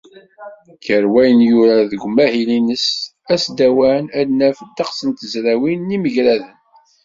[0.85, 2.85] Gar wayen yura deg umahil-ines
[3.33, 6.55] asdawan, ad naf ddeqs n tezrawin d yimagraden.